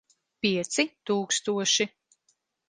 [0.45, 1.89] Pieci tūkstoši.